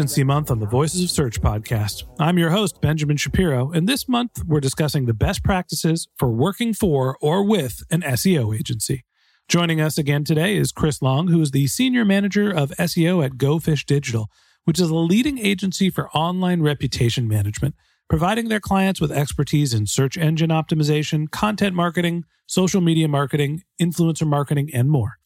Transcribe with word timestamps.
Agency 0.00 0.24
Month 0.24 0.50
on 0.50 0.60
the 0.60 0.66
Voices 0.66 1.02
of 1.02 1.10
Search 1.10 1.42
podcast. 1.42 2.04
I'm 2.18 2.38
your 2.38 2.48
host, 2.48 2.80
Benjamin 2.80 3.18
Shapiro, 3.18 3.70
and 3.70 3.86
this 3.86 4.08
month 4.08 4.42
we're 4.46 4.58
discussing 4.58 5.04
the 5.04 5.12
best 5.12 5.44
practices 5.44 6.08
for 6.16 6.30
working 6.30 6.72
for 6.72 7.18
or 7.20 7.44
with 7.44 7.82
an 7.90 8.00
SEO 8.00 8.58
agency. 8.58 9.04
Joining 9.46 9.78
us 9.78 9.98
again 9.98 10.24
today 10.24 10.56
is 10.56 10.72
Chris 10.72 11.02
Long, 11.02 11.28
who 11.28 11.42
is 11.42 11.50
the 11.50 11.66
Senior 11.66 12.06
Manager 12.06 12.50
of 12.50 12.70
SEO 12.78 13.22
at 13.22 13.32
GoFish 13.32 13.84
Digital, 13.84 14.30
which 14.64 14.80
is 14.80 14.88
a 14.88 14.94
leading 14.94 15.36
agency 15.38 15.90
for 15.90 16.08
online 16.12 16.62
reputation 16.62 17.28
management, 17.28 17.74
providing 18.08 18.48
their 18.48 18.58
clients 18.58 19.02
with 19.02 19.12
expertise 19.12 19.74
in 19.74 19.84
search 19.86 20.16
engine 20.16 20.48
optimization, 20.48 21.30
content 21.30 21.76
marketing, 21.76 22.24
social 22.46 22.80
media 22.80 23.06
marketing, 23.06 23.64
influencer 23.78 24.26
marketing, 24.26 24.70
and 24.72 24.88
more. 24.88 25.18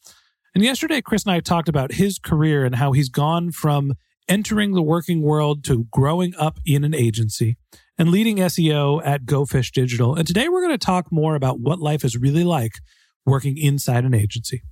And 0.53 0.65
yesterday, 0.65 1.01
Chris 1.01 1.23
and 1.23 1.31
I 1.31 1.39
talked 1.39 1.69
about 1.69 1.93
his 1.93 2.19
career 2.19 2.65
and 2.65 2.75
how 2.75 2.91
he's 2.91 3.07
gone 3.07 3.53
from 3.53 3.93
entering 4.27 4.73
the 4.73 4.81
working 4.81 5.21
world 5.21 5.63
to 5.65 5.85
growing 5.91 6.33
up 6.37 6.59
in 6.65 6.83
an 6.83 6.93
agency 6.93 7.57
and 7.97 8.09
leading 8.09 8.37
SEO 8.37 9.01
at 9.05 9.25
GoFish 9.25 9.71
Digital. 9.71 10.15
And 10.15 10.27
today 10.27 10.49
we're 10.49 10.61
going 10.61 10.77
to 10.77 10.85
talk 10.85 11.11
more 11.11 11.35
about 11.35 11.59
what 11.59 11.79
life 11.79 12.03
is 12.03 12.17
really 12.17 12.43
like 12.43 12.73
working 13.25 13.57
inside 13.57 14.05
an 14.05 14.13
agency. 14.13 14.63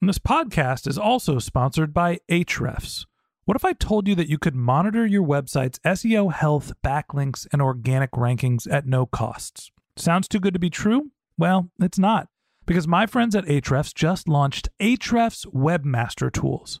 And 0.00 0.08
this 0.08 0.18
podcast 0.18 0.86
is 0.86 0.98
also 0.98 1.38
sponsored 1.38 1.94
by 1.94 2.20
Ahrefs. 2.30 3.06
What 3.44 3.56
if 3.56 3.64
I 3.64 3.72
told 3.72 4.08
you 4.08 4.14
that 4.16 4.28
you 4.28 4.38
could 4.38 4.54
monitor 4.54 5.06
your 5.06 5.24
website's 5.24 5.78
SEO 5.80 6.32
health, 6.32 6.72
backlinks, 6.84 7.46
and 7.52 7.62
organic 7.62 8.10
rankings 8.10 8.70
at 8.70 8.86
no 8.86 9.06
costs? 9.06 9.70
Sounds 9.96 10.28
too 10.28 10.40
good 10.40 10.52
to 10.52 10.60
be 10.60 10.70
true? 10.70 11.12
Well, 11.38 11.70
it's 11.80 11.98
not 11.98 12.28
because 12.66 12.88
my 12.88 13.06
friends 13.06 13.34
at 13.36 13.44
Ahrefs 13.44 13.94
just 13.94 14.28
launched 14.28 14.68
Ahrefs 14.80 15.46
Webmaster 15.46 16.32
Tools. 16.32 16.80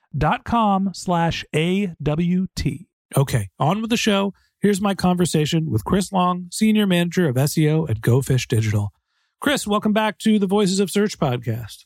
dot 0.17 0.43
com 0.43 0.91
slash 0.93 1.45
A-W-T. 1.55 2.87
Okay, 3.17 3.49
on 3.59 3.81
with 3.81 3.89
the 3.89 3.97
show. 3.97 4.33
Here's 4.61 4.81
my 4.81 4.93
conversation 4.93 5.71
with 5.71 5.83
Chris 5.83 6.11
Long, 6.11 6.47
Senior 6.51 6.85
Manager 6.85 7.27
of 7.27 7.35
SEO 7.35 7.89
at 7.89 8.01
GoFish 8.01 8.47
Digital. 8.47 8.91
Chris, 9.39 9.65
welcome 9.65 9.91
back 9.91 10.19
to 10.19 10.37
the 10.37 10.47
Voices 10.47 10.79
of 10.79 10.91
Search 10.91 11.17
podcast. 11.17 11.85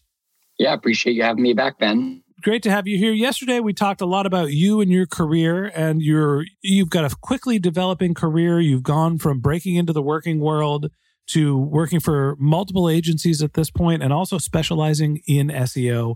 Yeah, 0.59 0.73
appreciate 0.73 1.13
you 1.13 1.23
having 1.23 1.43
me 1.43 1.53
back, 1.53 1.79
Ben. 1.79 2.21
Great 2.41 2.63
to 2.63 2.71
have 2.71 2.85
you 2.85 2.97
here. 2.97 3.13
Yesterday 3.13 3.59
we 3.61 3.73
talked 3.73 4.01
a 4.01 4.05
lot 4.05 4.25
about 4.25 4.51
you 4.51 4.81
and 4.81 4.91
your 4.91 5.05
career 5.05 5.71
and 5.73 6.01
your 6.01 6.43
you've 6.61 6.89
got 6.89 7.09
a 7.09 7.15
quickly 7.15 7.59
developing 7.59 8.13
career. 8.13 8.59
You've 8.59 8.83
gone 8.83 9.17
from 9.17 9.39
breaking 9.39 9.75
into 9.75 9.93
the 9.93 10.01
working 10.01 10.39
world 10.41 10.91
to 11.27 11.57
working 11.57 11.99
for 11.99 12.35
multiple 12.37 12.89
agencies 12.89 13.41
at 13.41 13.53
this 13.53 13.71
point 13.71 14.03
and 14.03 14.11
also 14.11 14.37
specializing 14.37 15.21
in 15.25 15.47
SEO. 15.47 16.15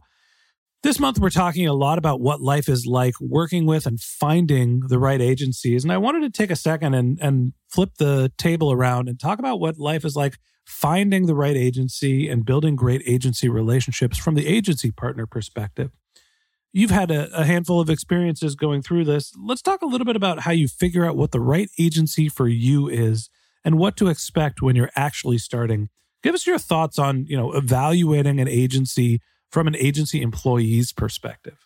This 0.81 0.97
month, 0.97 1.19
we're 1.19 1.29
talking 1.29 1.67
a 1.67 1.73
lot 1.73 1.97
about 1.97 2.21
what 2.21 2.39
life 2.39 2.69
is 2.69 2.85
like 2.85 3.19
working 3.19 3.65
with 3.65 3.85
and 3.85 3.99
finding 3.99 4.79
the 4.87 4.97
right 4.97 5.19
agencies. 5.19 5.83
And 5.83 5.91
I 5.91 5.97
wanted 5.97 6.21
to 6.21 6.29
take 6.29 6.51
a 6.51 6.55
second 6.55 6.93
and, 6.93 7.19
and 7.21 7.51
flip 7.67 7.95
the 7.97 8.31
table 8.37 8.71
around 8.71 9.09
and 9.09 9.19
talk 9.19 9.39
about 9.39 9.59
what 9.59 9.77
life 9.77 10.05
is 10.05 10.15
like 10.15 10.37
finding 10.65 11.25
the 11.25 11.35
right 11.35 11.57
agency 11.57 12.29
and 12.29 12.45
building 12.45 12.77
great 12.77 13.01
agency 13.05 13.49
relationships 13.49 14.17
from 14.17 14.35
the 14.35 14.47
agency 14.47 14.89
partner 14.89 15.25
perspective. 15.25 15.91
You've 16.71 16.91
had 16.91 17.11
a, 17.11 17.29
a 17.37 17.43
handful 17.43 17.81
of 17.81 17.89
experiences 17.89 18.55
going 18.55 18.81
through 18.81 19.03
this. 19.03 19.33
Let's 19.37 19.61
talk 19.61 19.81
a 19.81 19.87
little 19.87 20.05
bit 20.05 20.15
about 20.15 20.41
how 20.41 20.51
you 20.51 20.69
figure 20.69 21.05
out 21.05 21.17
what 21.17 21.31
the 21.31 21.41
right 21.41 21.69
agency 21.77 22.29
for 22.29 22.47
you 22.47 22.87
is 22.87 23.29
and 23.65 23.77
what 23.77 23.97
to 23.97 24.07
expect 24.07 24.61
when 24.61 24.77
you're 24.77 24.91
actually 24.95 25.39
starting. 25.39 25.89
Give 26.23 26.35
us 26.35 26.47
your 26.47 26.59
thoughts 26.59 26.97
on, 26.97 27.25
you 27.25 27.35
know, 27.35 27.51
evaluating 27.51 28.39
an 28.39 28.47
agency 28.47 29.19
from 29.49 29.67
an 29.67 29.75
agency 29.75 30.21
employee's 30.21 30.91
perspective? 30.91 31.57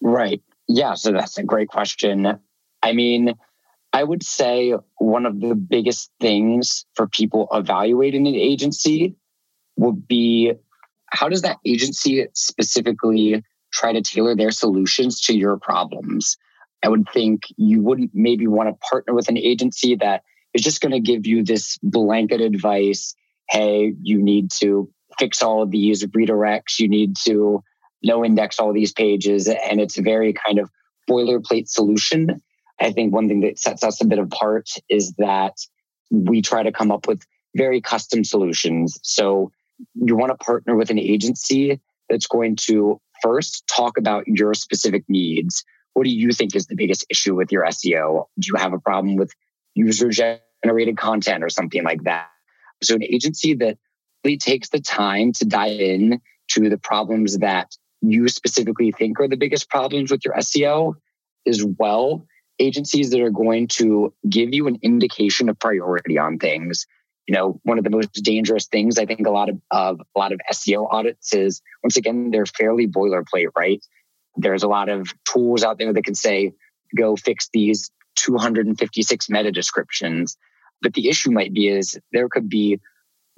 Right. 0.00 0.42
Yeah. 0.68 0.94
So 0.94 1.12
that's 1.12 1.38
a 1.38 1.42
great 1.42 1.68
question. 1.68 2.38
I 2.82 2.92
mean, 2.92 3.34
I 3.92 4.04
would 4.04 4.22
say 4.22 4.74
one 4.98 5.26
of 5.26 5.40
the 5.40 5.54
biggest 5.54 6.10
things 6.20 6.84
for 6.94 7.08
people 7.08 7.48
evaluating 7.52 8.26
an 8.26 8.34
agency 8.34 9.16
would 9.76 10.06
be 10.06 10.52
how 11.10 11.28
does 11.28 11.42
that 11.42 11.56
agency 11.64 12.26
specifically 12.34 13.42
try 13.72 13.92
to 13.92 14.02
tailor 14.02 14.36
their 14.36 14.50
solutions 14.50 15.20
to 15.22 15.36
your 15.36 15.56
problems? 15.56 16.36
I 16.84 16.88
would 16.88 17.08
think 17.12 17.44
you 17.56 17.82
wouldn't 17.82 18.10
maybe 18.14 18.46
want 18.46 18.68
to 18.68 18.88
partner 18.88 19.14
with 19.14 19.28
an 19.28 19.38
agency 19.38 19.96
that 19.96 20.22
is 20.54 20.62
just 20.62 20.80
going 20.80 20.92
to 20.92 21.00
give 21.00 21.26
you 21.26 21.42
this 21.42 21.78
blanket 21.82 22.40
advice. 22.40 23.14
Hey, 23.48 23.94
you 24.02 24.22
need 24.22 24.50
to 24.60 24.90
fix 25.18 25.42
all 25.42 25.62
of 25.62 25.70
these 25.70 26.04
redirects. 26.06 26.78
You 26.78 26.88
need 26.88 27.16
to 27.24 27.62
no 28.02 28.24
index 28.24 28.58
all 28.58 28.72
these 28.72 28.92
pages. 28.92 29.48
And 29.48 29.80
it's 29.80 29.98
a 29.98 30.02
very 30.02 30.32
kind 30.32 30.58
of 30.58 30.70
boilerplate 31.08 31.68
solution. 31.68 32.40
I 32.80 32.92
think 32.92 33.12
one 33.12 33.28
thing 33.28 33.40
that 33.40 33.58
sets 33.58 33.82
us 33.82 34.00
a 34.00 34.06
bit 34.06 34.18
apart 34.18 34.68
is 34.88 35.12
that 35.18 35.54
we 36.10 36.42
try 36.42 36.62
to 36.62 36.72
come 36.72 36.92
up 36.92 37.08
with 37.08 37.22
very 37.56 37.80
custom 37.80 38.24
solutions. 38.24 38.98
So 39.02 39.50
you 39.94 40.16
want 40.16 40.30
to 40.30 40.44
partner 40.44 40.76
with 40.76 40.90
an 40.90 40.98
agency 40.98 41.80
that's 42.08 42.26
going 42.26 42.56
to 42.56 43.00
first 43.22 43.64
talk 43.74 43.98
about 43.98 44.24
your 44.26 44.54
specific 44.54 45.04
needs. 45.08 45.64
What 45.94 46.04
do 46.04 46.10
you 46.10 46.30
think 46.30 46.54
is 46.54 46.66
the 46.66 46.76
biggest 46.76 47.04
issue 47.10 47.34
with 47.34 47.50
your 47.50 47.64
SEO? 47.64 48.24
Do 48.38 48.46
you 48.46 48.54
have 48.56 48.72
a 48.72 48.78
problem 48.78 49.16
with 49.16 49.32
user 49.74 50.10
generated 50.10 50.96
content 50.96 51.42
or 51.42 51.48
something 51.48 51.82
like 51.82 52.04
that? 52.04 52.28
So 52.82 52.94
an 52.94 53.02
agency 53.02 53.54
that 53.54 53.76
takes 54.24 54.68
the 54.68 54.80
time 54.80 55.32
to 55.32 55.44
dive 55.44 55.80
in 55.80 56.20
to 56.52 56.68
the 56.68 56.78
problems 56.78 57.38
that 57.38 57.76
you 58.00 58.28
specifically 58.28 58.92
think 58.92 59.20
are 59.20 59.28
the 59.28 59.36
biggest 59.36 59.68
problems 59.68 60.10
with 60.10 60.24
your 60.24 60.34
SEO 60.34 60.94
as 61.46 61.64
well. 61.64 62.26
Agencies 62.58 63.10
that 63.10 63.20
are 63.20 63.30
going 63.30 63.68
to 63.68 64.12
give 64.28 64.52
you 64.52 64.66
an 64.66 64.78
indication 64.82 65.48
of 65.48 65.58
priority 65.58 66.18
on 66.18 66.38
things 66.38 66.86
you 67.28 67.34
know, 67.34 67.60
one 67.62 67.76
of 67.76 67.84
the 67.84 67.90
most 67.90 68.10
dangerous 68.24 68.66
things 68.66 68.98
I 68.98 69.04
think 69.04 69.26
a 69.26 69.30
lot 69.30 69.50
of, 69.50 69.60
of 69.70 70.00
a 70.00 70.18
lot 70.18 70.32
of 70.32 70.40
SEO 70.50 70.88
audits 70.90 71.34
is 71.34 71.60
once 71.84 71.98
again, 71.98 72.30
they're 72.30 72.46
fairly 72.46 72.88
boilerplate, 72.88 73.48
right? 73.54 73.84
There's 74.36 74.62
a 74.62 74.68
lot 74.68 74.88
of 74.88 75.12
tools 75.30 75.62
out 75.62 75.78
there 75.78 75.92
that 75.92 76.04
can 76.04 76.14
say, 76.14 76.52
go 76.96 77.16
fix 77.16 77.50
these 77.52 77.90
256 78.16 79.28
meta 79.28 79.52
descriptions. 79.52 80.38
But 80.80 80.94
the 80.94 81.08
issue 81.08 81.30
might 81.30 81.52
be 81.52 81.68
is 81.68 82.00
there 82.12 82.30
could 82.30 82.48
be 82.48 82.80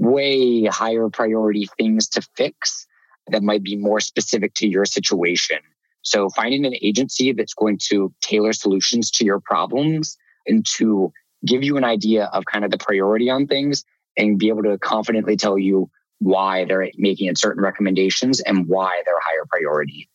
way 0.00 0.64
higher 0.64 1.08
priority 1.11 1.69
things 1.76 2.08
to 2.08 2.23
fix 2.35 2.87
that 3.29 3.43
might 3.43 3.62
be 3.62 3.76
more 3.76 4.00
specific 4.00 4.55
to 4.55 4.67
your 4.67 4.87
situation. 4.87 5.58
So 6.02 6.31
finding 6.31 6.64
an 6.64 6.75
agency 6.81 7.32
that's 7.32 7.55
going 7.55 7.79
to 7.91 8.12
tailor 8.23 8.55
solutions 8.55 9.11
to 9.12 9.25
your 9.25 9.41
problems 9.41 10.17
and 10.47 10.64
to 10.76 11.12
give 11.47 11.62
you 11.62 11.76
an 11.76 11.85
idea 11.85 12.25
of 12.25 12.44
kind 12.47 12.64
of 12.64 12.70
the 12.70 12.79
priority 12.79 13.29
on 13.29 13.47
things 13.47 13.85
and 14.17 14.38
be 14.38 14.49
able 14.49 14.62
to 14.62 14.79
confidently 14.79 15.37
tell 15.37 15.58
you 15.58 15.91
why 16.19 16.64
they're 16.64 16.88
making 16.96 17.35
certain 17.37 17.62
recommendations 17.62 18.41
and 18.41 18.67
why 18.67 19.03
they're 19.05 19.20
higher 19.20 19.44
priority. 19.50 20.08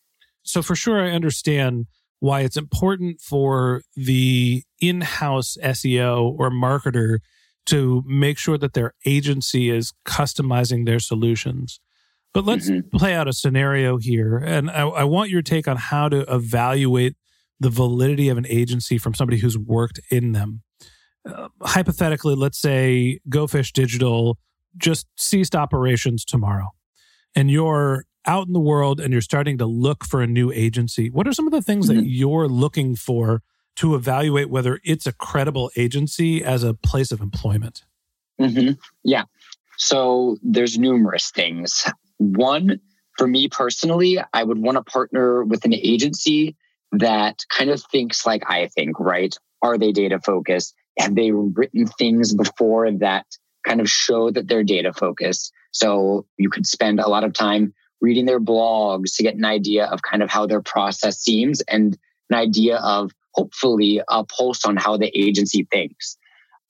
So 0.43 0.63
for 0.63 0.75
sure 0.75 0.99
I 0.99 1.11
understand 1.11 1.85
why 2.19 2.41
it's 2.41 2.57
important 2.57 3.21
for 3.21 3.83
the 3.95 4.63
in-house 4.81 5.57
SEO 5.63 6.35
or 6.39 6.49
marketer 6.49 7.19
to 7.67 8.03
make 8.05 8.37
sure 8.37 8.57
that 8.57 8.73
their 8.73 8.93
agency 9.05 9.69
is 9.69 9.93
customizing 10.05 10.85
their 10.85 10.99
solutions. 10.99 11.79
But 12.33 12.45
let's 12.45 12.69
mm-hmm. 12.69 12.95
play 12.95 13.13
out 13.13 13.27
a 13.27 13.33
scenario 13.33 13.97
here. 13.97 14.37
And 14.37 14.69
I, 14.69 14.81
I, 14.81 15.03
want 15.05 15.29
your 15.29 15.41
take 15.41 15.67
on 15.67 15.77
how 15.77 16.09
to 16.09 16.21
evaluate 16.31 17.15
the 17.59 17.69
validity 17.69 18.27
of 18.27 18.37
an 18.37 18.45
agency 18.47 18.97
from 18.97 19.13
somebody 19.13 19.37
who's 19.37 19.57
worked 19.57 20.01
in 20.11 20.33
them. 20.33 20.61
Uh, 21.27 21.47
hypothetically, 21.61 22.35
let's 22.35 22.59
say 22.59 23.19
GoFish 23.29 23.71
Digital 23.71 24.37
just 24.77 25.07
ceased 25.15 25.55
operations 25.55 26.25
tomorrow, 26.25 26.71
and 27.35 27.49
you're 27.49 28.03
out 28.27 28.47
in 28.47 28.53
the 28.53 28.59
world 28.59 28.99
and 28.99 29.13
you're 29.13 29.21
starting 29.21 29.57
to 29.59 29.65
look 29.65 30.03
for 30.03 30.21
a 30.21 30.27
new 30.27 30.51
agency. 30.51 31.09
What 31.09 31.27
are 31.27 31.33
some 31.33 31.47
of 31.47 31.53
the 31.53 31.61
things 31.61 31.87
mm-hmm. 31.87 32.01
that 32.01 32.07
you're 32.07 32.47
looking 32.47 32.95
for 32.95 33.41
to 33.75 33.95
evaluate 33.95 34.49
whether 34.49 34.79
it's 34.83 35.05
a 35.05 35.13
credible 35.13 35.71
agency 35.75 36.43
as 36.43 36.63
a 36.63 36.73
place 36.73 37.11
of 37.11 37.21
employment? 37.21 37.83
Mm-hmm. 38.39 38.73
Yeah. 39.03 39.23
So 39.77 40.37
there's 40.41 40.77
numerous 40.77 41.31
things. 41.31 41.85
One, 42.17 42.79
for 43.17 43.27
me 43.27 43.47
personally, 43.47 44.19
I 44.33 44.43
would 44.43 44.57
want 44.57 44.77
to 44.77 44.83
partner 44.83 45.43
with 45.43 45.65
an 45.65 45.73
agency 45.73 46.55
that 46.91 47.43
kind 47.49 47.69
of 47.69 47.81
thinks 47.91 48.25
like 48.25 48.43
I 48.49 48.67
think, 48.67 48.99
right? 48.99 49.35
Are 49.61 49.77
they 49.77 49.91
data 49.91 50.19
focused? 50.19 50.75
Have 50.97 51.15
they 51.15 51.31
written 51.31 51.87
things 51.87 52.33
before 52.33 52.89
that 52.91 53.25
kind 53.67 53.81
of 53.81 53.89
show 53.89 54.31
that 54.31 54.47
they're 54.47 54.63
data 54.63 54.93
focused? 54.93 55.51
So 55.71 56.25
you 56.37 56.49
could 56.49 56.65
spend 56.65 56.99
a 56.99 57.09
lot 57.09 57.23
of 57.23 57.33
time 57.33 57.73
reading 58.01 58.25
their 58.25 58.39
blogs 58.39 59.15
to 59.15 59.23
get 59.23 59.35
an 59.35 59.45
idea 59.45 59.85
of 59.85 60.01
kind 60.01 60.21
of 60.23 60.29
how 60.29 60.45
their 60.45 60.61
process 60.61 61.19
seems 61.19 61.61
and 61.61 61.97
an 62.29 62.37
idea 62.37 62.77
of 62.77 63.11
hopefully 63.35 64.01
a 64.09 64.23
pulse 64.23 64.65
on 64.65 64.77
how 64.77 64.97
the 64.97 65.11
agency 65.17 65.67
thinks 65.71 66.17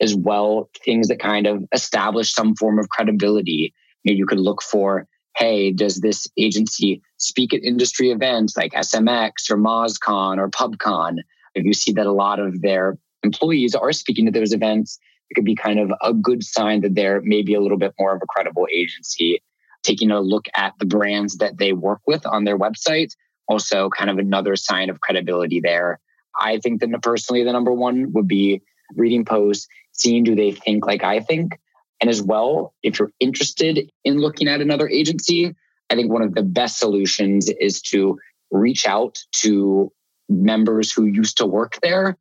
as 0.01 0.15
well 0.15 0.69
things 0.83 1.07
that 1.07 1.19
kind 1.19 1.47
of 1.47 1.63
establish 1.71 2.33
some 2.33 2.55
form 2.55 2.79
of 2.79 2.89
credibility. 2.89 3.73
Maybe 4.03 4.17
you 4.17 4.25
could 4.25 4.39
look 4.39 4.61
for 4.61 5.07
hey 5.37 5.71
does 5.71 5.99
this 5.99 6.27
agency 6.37 7.01
speak 7.17 7.53
at 7.53 7.63
industry 7.63 8.09
events 8.11 8.55
like 8.55 8.71
smx 8.71 9.49
or 9.49 9.57
mozcon 9.57 10.37
or 10.37 10.49
pubcon? 10.49 11.17
If 11.53 11.65
you 11.65 11.73
see 11.73 11.93
that 11.93 12.05
a 12.05 12.11
lot 12.11 12.39
of 12.39 12.61
their 12.61 12.97
employees 13.23 13.75
are 13.75 13.93
speaking 13.93 14.27
at 14.27 14.33
those 14.33 14.53
events 14.53 14.99
it 15.29 15.35
could 15.35 15.45
be 15.45 15.55
kind 15.55 15.79
of 15.79 15.91
a 16.01 16.13
good 16.13 16.43
sign 16.43 16.81
that 16.81 16.95
they're 16.95 17.21
maybe 17.23 17.53
a 17.55 17.61
little 17.61 17.77
bit 17.77 17.93
more 17.99 18.15
of 18.15 18.21
a 18.21 18.27
credible 18.27 18.67
agency. 18.71 19.41
Taking 19.83 20.11
a 20.11 20.19
look 20.19 20.45
at 20.55 20.73
the 20.79 20.85
brands 20.85 21.37
that 21.37 21.57
they 21.57 21.73
work 21.73 22.01
with 22.05 22.25
on 22.25 22.43
their 22.43 22.57
website 22.57 23.11
also 23.47 23.89
kind 23.89 24.09
of 24.09 24.17
another 24.17 24.55
sign 24.55 24.89
of 24.89 25.01
credibility 25.01 25.59
there 25.59 25.99
I 26.39 26.59
think 26.59 26.81
that 26.81 27.01
personally, 27.01 27.43
the 27.43 27.53
number 27.53 27.73
one 27.73 28.13
would 28.13 28.27
be 28.27 28.61
reading 28.95 29.25
posts, 29.25 29.67
seeing 29.91 30.23
do 30.23 30.35
they 30.35 30.51
think 30.51 30.85
like 30.85 31.03
I 31.03 31.19
think. 31.19 31.59
And 32.01 32.09
as 32.09 32.21
well, 32.21 32.73
if 32.83 32.99
you're 32.99 33.11
interested 33.19 33.89
in 34.03 34.19
looking 34.19 34.47
at 34.47 34.61
another 34.61 34.87
agency, 34.87 35.55
I 35.89 35.95
think 35.95 36.11
one 36.11 36.21
of 36.21 36.35
the 36.35 36.43
best 36.43 36.77
solutions 36.79 37.49
is 37.59 37.81
to 37.83 38.19
reach 38.51 38.85
out 38.87 39.17
to 39.37 39.91
members 40.27 40.91
who 40.91 41.05
used 41.05 41.37
to 41.37 41.45
work 41.45 41.77
there, 41.81 42.17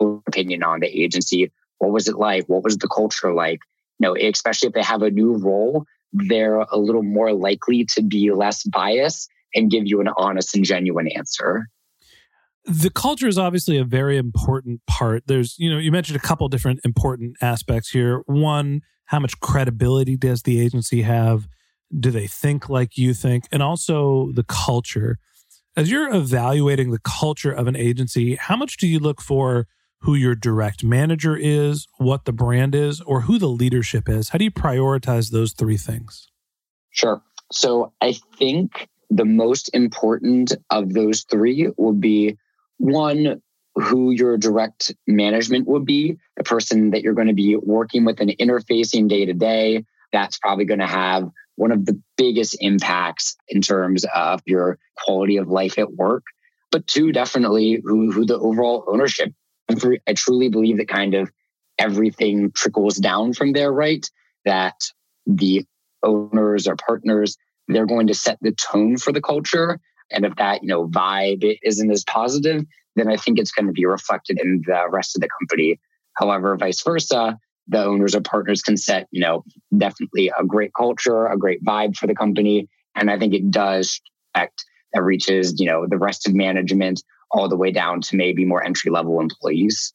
opinion 0.00 0.62
on 0.62 0.80
the 0.80 0.86
agency. 0.86 1.52
What 1.78 1.92
was 1.92 2.08
it 2.08 2.16
like? 2.16 2.46
What 2.46 2.64
was 2.64 2.78
the 2.78 2.88
culture 2.88 3.34
like? 3.34 3.60
You 3.98 4.08
know, 4.08 4.16
especially 4.16 4.68
if 4.68 4.74
they 4.74 4.82
have 4.82 5.02
a 5.02 5.10
new 5.10 5.36
role, 5.36 5.84
they're 6.12 6.60
a 6.60 6.78
little 6.78 7.02
more 7.02 7.32
likely 7.32 7.84
to 7.92 8.02
be 8.02 8.32
less 8.32 8.62
biased 8.64 9.28
and 9.54 9.70
give 9.70 9.86
you 9.86 10.00
an 10.00 10.08
honest 10.16 10.54
and 10.54 10.64
genuine 10.64 11.08
answer 11.08 11.68
the 12.70 12.90
culture 12.90 13.26
is 13.26 13.38
obviously 13.38 13.76
a 13.78 13.84
very 13.84 14.16
important 14.16 14.80
part. 14.86 15.24
There's, 15.26 15.58
you 15.58 15.70
know, 15.70 15.78
you 15.78 15.90
mentioned 15.90 16.16
a 16.16 16.20
couple 16.20 16.48
different 16.48 16.80
important 16.84 17.36
aspects 17.40 17.90
here. 17.90 18.22
One, 18.26 18.82
how 19.06 19.18
much 19.18 19.38
credibility 19.40 20.16
does 20.16 20.42
the 20.42 20.60
agency 20.60 21.02
have? 21.02 21.48
Do 21.98 22.10
they 22.10 22.28
think 22.28 22.68
like 22.68 22.96
you 22.96 23.12
think? 23.12 23.44
And 23.50 23.62
also 23.62 24.30
the 24.32 24.44
culture. 24.44 25.18
As 25.76 25.90
you're 25.90 26.14
evaluating 26.14 26.90
the 26.90 27.00
culture 27.00 27.50
of 27.50 27.66
an 27.66 27.76
agency, 27.76 28.36
how 28.36 28.56
much 28.56 28.76
do 28.76 28.86
you 28.86 28.98
look 28.98 29.20
for 29.20 29.66
who 30.02 30.14
your 30.14 30.34
direct 30.34 30.84
manager 30.84 31.36
is, 31.36 31.86
what 31.98 32.24
the 32.24 32.32
brand 32.32 32.74
is, 32.74 33.00
or 33.00 33.22
who 33.22 33.38
the 33.38 33.48
leadership 33.48 34.08
is? 34.08 34.30
How 34.30 34.38
do 34.38 34.44
you 34.44 34.50
prioritize 34.50 35.30
those 35.30 35.52
three 35.52 35.76
things? 35.76 36.28
Sure. 36.90 37.22
So 37.52 37.92
I 38.00 38.14
think 38.38 38.88
the 39.10 39.24
most 39.24 39.68
important 39.74 40.52
of 40.70 40.92
those 40.92 41.24
three 41.24 41.68
will 41.76 41.92
be 41.92 42.38
one, 42.80 43.42
who 43.74 44.10
your 44.10 44.38
direct 44.38 44.92
management 45.06 45.68
would 45.68 45.84
be, 45.84 46.16
the 46.36 46.42
person 46.42 46.90
that 46.90 47.02
you're 47.02 47.14
going 47.14 47.28
to 47.28 47.34
be 47.34 47.56
working 47.56 48.04
with 48.04 48.20
and 48.20 48.34
interfacing 48.40 49.08
day 49.08 49.26
to 49.26 49.34
day. 49.34 49.84
That's 50.12 50.38
probably 50.38 50.64
going 50.64 50.80
to 50.80 50.86
have 50.86 51.30
one 51.56 51.72
of 51.72 51.84
the 51.84 52.00
biggest 52.16 52.56
impacts 52.60 53.36
in 53.48 53.60
terms 53.60 54.06
of 54.14 54.40
your 54.46 54.78
quality 54.96 55.36
of 55.36 55.48
life 55.48 55.78
at 55.78 55.92
work. 55.92 56.24
But 56.72 56.86
two, 56.86 57.12
definitely 57.12 57.80
who, 57.84 58.10
who 58.10 58.24
the 58.24 58.38
overall 58.38 58.84
ownership. 58.88 59.32
I 59.68 60.14
truly 60.14 60.48
believe 60.48 60.78
that 60.78 60.88
kind 60.88 61.14
of 61.14 61.30
everything 61.78 62.50
trickles 62.52 62.96
down 62.96 63.34
from 63.34 63.52
there, 63.52 63.70
right? 63.70 64.04
That 64.44 64.74
the 65.26 65.64
owners 66.02 66.66
or 66.66 66.76
partners, 66.76 67.36
they're 67.68 67.86
going 67.86 68.06
to 68.06 68.14
set 68.14 68.38
the 68.40 68.52
tone 68.52 68.96
for 68.96 69.12
the 69.12 69.20
culture 69.20 69.80
and 70.10 70.24
if 70.24 70.34
that, 70.36 70.62
you 70.62 70.68
know, 70.68 70.88
vibe 70.88 71.58
isn't 71.62 71.90
as 71.90 72.04
positive, 72.04 72.64
then 72.96 73.08
I 73.08 73.16
think 73.16 73.38
it's 73.38 73.52
going 73.52 73.66
to 73.66 73.72
be 73.72 73.86
reflected 73.86 74.38
in 74.40 74.62
the 74.66 74.88
rest 74.90 75.16
of 75.16 75.22
the 75.22 75.28
company. 75.40 75.80
However, 76.14 76.56
vice 76.56 76.82
versa, 76.82 77.38
the 77.68 77.84
owners 77.84 78.14
or 78.14 78.20
partners 78.20 78.62
can 78.62 78.76
set, 78.76 79.06
you 79.10 79.20
know, 79.20 79.44
definitely 79.76 80.30
a 80.38 80.44
great 80.44 80.72
culture, 80.76 81.26
a 81.26 81.38
great 81.38 81.64
vibe 81.64 81.96
for 81.96 82.06
the 82.06 82.14
company. 82.14 82.68
And 82.94 83.10
I 83.10 83.18
think 83.18 83.32
it 83.32 83.50
does 83.50 84.00
affect 84.34 84.64
that 84.92 85.02
reaches, 85.02 85.60
you 85.60 85.66
know, 85.66 85.86
the 85.88 85.98
rest 85.98 86.26
of 86.26 86.34
management 86.34 87.02
all 87.30 87.48
the 87.48 87.56
way 87.56 87.70
down 87.70 88.00
to 88.00 88.16
maybe 88.16 88.44
more 88.44 88.62
entry 88.62 88.90
level 88.90 89.20
employees. 89.20 89.94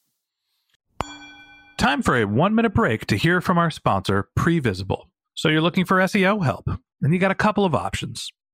Time 1.76 2.00
for 2.00 2.16
a 2.16 2.24
one 2.24 2.54
minute 2.54 2.72
break 2.72 3.04
to 3.06 3.16
hear 3.16 3.42
from 3.42 3.58
our 3.58 3.70
sponsor, 3.70 4.30
Previsible. 4.38 5.04
So 5.34 5.50
you're 5.50 5.60
looking 5.60 5.84
for 5.84 5.98
SEO 5.98 6.42
help, 6.42 6.66
and 7.02 7.12
you 7.12 7.18
got 7.18 7.30
a 7.30 7.34
couple 7.34 7.66
of 7.66 7.74
options. 7.74 8.32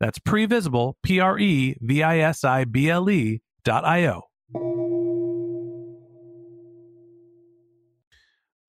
That's 0.00 0.18
previsible, 0.18 0.94
P 1.02 1.20
R 1.20 1.38
E 1.38 1.76
V 1.80 2.02
I 2.02 2.18
S 2.18 2.42
I 2.42 2.64
B 2.64 2.88
L 2.88 3.10
E 3.10 3.42
dot 3.64 3.84
I 3.84 4.06
O. 4.06 4.22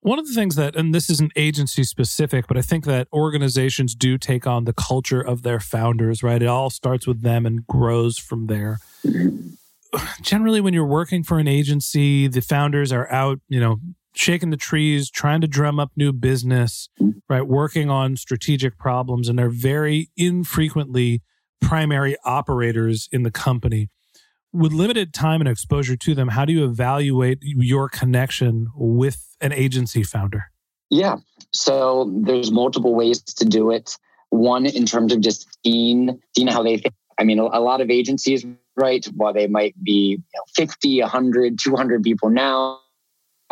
One 0.04 0.18
of 0.18 0.28
the 0.28 0.34
things 0.34 0.56
that, 0.56 0.76
and 0.76 0.96
this 0.96 1.12
isn't 1.12 1.32
agency 1.36 1.84
specific, 1.84 2.48
but 2.48 2.58
I 2.58 2.62
think 2.62 2.86
that 2.86 3.08
organizations 3.14 3.94
do 3.94 4.18
take 4.18 4.48
on 4.48 4.66
the 4.66 4.74
culture 4.74 5.22
of 5.22 5.44
their 5.44 5.60
founders, 5.60 6.24
right? 6.24 6.42
It 6.42 6.48
all 6.48 6.72
starts 6.72 7.06
with 7.06 7.22
them 7.22 7.46
and 7.46 7.66
grows 7.68 8.18
from 8.18 8.48
there. 8.48 8.80
Mm-hmm. 9.06 9.50
Generally, 10.22 10.62
when 10.62 10.74
you're 10.74 10.86
working 10.86 11.24
for 11.24 11.38
an 11.38 11.48
agency, 11.48 12.28
the 12.28 12.42
founders 12.42 12.92
are 12.92 13.12
out, 13.12 13.40
you 13.48 13.60
know, 13.60 13.80
shaking 14.14 14.50
the 14.50 14.58
trees, 14.58 15.10
trying 15.10 15.42
to 15.42 15.48
drum 15.48 15.80
up 15.80 15.92
new 15.96 16.12
business, 16.12 16.90
right? 17.30 17.48
Working 17.48 17.90
on 17.90 18.18
strategic 18.18 18.78
problems, 18.78 19.30
and 19.30 19.38
they're 19.40 19.50
very 19.50 20.10
infrequently 20.18 21.22
primary 21.62 22.18
operators 22.26 23.08
in 23.12 23.24
the 23.24 23.32
company. 23.32 23.90
With 24.54 24.74
limited 24.74 25.14
time 25.14 25.40
and 25.40 25.48
exposure 25.48 25.96
to 25.96 26.14
them, 26.14 26.30
how 26.30 26.44
do 26.44 26.52
you 26.52 26.66
evaluate 26.66 27.38
your 27.42 27.88
connection 27.88 28.68
with 28.76 29.36
an 29.40 29.54
agency 29.54 30.04
founder? 30.04 30.52
Yeah. 30.90 31.18
So 31.54 32.12
there's 32.14 32.52
multiple 32.52 32.94
ways 32.94 33.22
to 33.22 33.46
do 33.46 33.72
it. 33.72 33.98
One, 34.30 34.66
in 34.66 34.86
terms 34.86 35.14
of 35.14 35.22
just 35.22 35.48
seeing, 35.64 36.20
seeing 36.36 36.48
how 36.48 36.64
they 36.64 36.78
think. 36.78 36.94
I 37.18 37.24
mean, 37.24 37.40
a 37.40 37.60
lot 37.60 37.82
of 37.82 37.90
agencies, 37.90 38.46
right, 38.76 39.06
while 39.16 39.32
they 39.32 39.48
might 39.48 39.76
be 39.82 40.18
you 40.18 40.18
know, 40.18 40.44
50, 40.56 41.02
100, 41.02 41.60
200 41.60 42.04
people 42.04 42.30
now, 42.30 42.80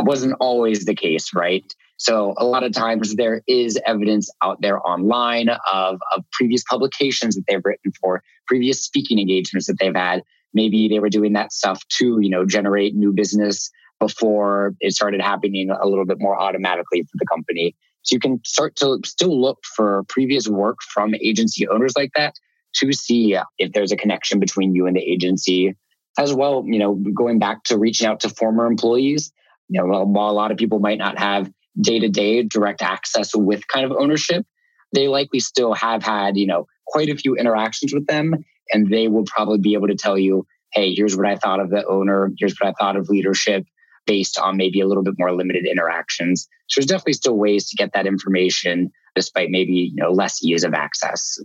wasn't 0.05 0.35
always 0.39 0.85
the 0.85 0.95
case, 0.95 1.33
right? 1.33 1.65
So 1.97 2.33
a 2.37 2.45
lot 2.45 2.63
of 2.63 2.71
times 2.71 3.15
there 3.15 3.41
is 3.47 3.77
evidence 3.85 4.29
out 4.41 4.61
there 4.61 4.79
online 4.87 5.49
of, 5.71 5.99
of 6.15 6.23
previous 6.31 6.63
publications 6.63 7.35
that 7.35 7.43
they've 7.47 7.61
written 7.63 7.91
for, 7.99 8.23
previous 8.47 8.83
speaking 8.83 9.19
engagements 9.19 9.67
that 9.67 9.77
they've 9.79 9.95
had. 9.95 10.23
Maybe 10.53 10.87
they 10.87 10.99
were 10.99 11.09
doing 11.09 11.33
that 11.33 11.51
stuff 11.51 11.81
to, 11.97 12.19
you 12.21 12.29
know, 12.29 12.45
generate 12.45 12.95
new 12.95 13.11
business 13.11 13.69
before 13.99 14.75
it 14.79 14.93
started 14.93 15.21
happening 15.21 15.69
a 15.69 15.87
little 15.87 16.05
bit 16.05 16.17
more 16.19 16.39
automatically 16.39 17.01
for 17.01 17.15
the 17.15 17.25
company. 17.25 17.75
So 18.03 18.15
you 18.15 18.19
can 18.19 18.39
start 18.45 18.77
to 18.77 18.99
still 19.05 19.39
look 19.39 19.59
for 19.75 20.03
previous 20.07 20.47
work 20.47 20.77
from 20.93 21.13
agency 21.15 21.67
owners 21.67 21.93
like 21.97 22.11
that 22.15 22.35
to 22.75 22.93
see 22.93 23.37
if 23.57 23.73
there's 23.73 23.91
a 23.91 23.97
connection 23.97 24.39
between 24.39 24.73
you 24.73 24.87
and 24.87 24.95
the 24.95 25.01
agency 25.01 25.75
as 26.17 26.33
well. 26.33 26.63
You 26.65 26.79
know, 26.79 26.95
going 26.95 27.39
back 27.39 27.63
to 27.65 27.77
reaching 27.77 28.07
out 28.07 28.21
to 28.21 28.29
former 28.29 28.65
employees, 28.65 29.31
you 29.69 29.79
know, 29.81 30.03
while 30.05 30.29
a 30.29 30.33
lot 30.33 30.51
of 30.51 30.57
people 30.57 30.79
might 30.79 30.97
not 30.97 31.17
have 31.19 31.51
day 31.79 31.99
to 31.99 32.09
day 32.09 32.43
direct 32.43 32.81
access 32.81 33.35
with 33.35 33.67
kind 33.67 33.85
of 33.85 33.91
ownership, 33.91 34.45
they 34.93 35.07
likely 35.07 35.39
still 35.39 35.73
have 35.73 36.03
had, 36.03 36.35
you 36.35 36.47
know, 36.47 36.67
quite 36.87 37.09
a 37.09 37.15
few 37.15 37.35
interactions 37.35 37.93
with 37.93 38.07
them. 38.07 38.33
And 38.71 38.89
they 38.89 39.07
will 39.07 39.25
probably 39.25 39.59
be 39.59 39.73
able 39.73 39.87
to 39.87 39.95
tell 39.95 40.17
you, 40.17 40.45
hey, 40.73 40.93
here's 40.93 41.15
what 41.15 41.27
I 41.27 41.35
thought 41.35 41.59
of 41.59 41.69
the 41.69 41.85
owner. 41.87 42.31
Here's 42.37 42.55
what 42.59 42.69
I 42.69 42.73
thought 42.79 42.95
of 42.95 43.09
leadership 43.09 43.65
based 44.05 44.39
on 44.39 44.57
maybe 44.57 44.81
a 44.81 44.87
little 44.87 45.03
bit 45.03 45.15
more 45.17 45.33
limited 45.33 45.65
interactions. 45.65 46.47
So 46.67 46.79
there's 46.79 46.87
definitely 46.87 47.13
still 47.13 47.37
ways 47.37 47.69
to 47.69 47.75
get 47.75 47.91
that 47.93 48.07
information 48.07 48.91
despite 49.15 49.49
maybe, 49.49 49.91
you 49.93 49.95
know, 49.95 50.11
less 50.11 50.43
ease 50.43 50.63
of 50.63 50.73
access. 50.73 51.37